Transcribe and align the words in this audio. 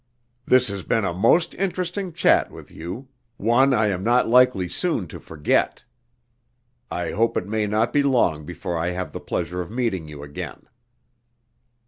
"This 0.47 0.67
has 0.69 0.81
been 0.81 1.05
a 1.05 1.13
most 1.13 1.53
interesting 1.53 2.11
chat 2.11 2.49
with 2.49 2.71
you, 2.71 3.09
one 3.37 3.71
I 3.71 3.89
am 3.89 4.03
not 4.03 4.27
likely 4.27 4.67
soon 4.67 5.07
to 5.09 5.19
forget. 5.19 5.83
I 6.89 7.11
hope 7.11 7.37
it 7.37 7.45
may 7.45 7.67
not 7.67 7.93
be 7.93 8.01
long 8.01 8.43
before 8.43 8.79
I 8.79 8.87
have 8.97 9.11
the 9.11 9.19
pleasure 9.19 9.61
of 9.61 9.69
meeting 9.69 10.07
you 10.07 10.23
again." 10.23 10.67